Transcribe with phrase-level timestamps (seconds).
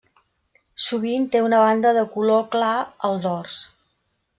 [0.85, 2.75] Sovint té una banda de color clar
[3.11, 3.65] al dors.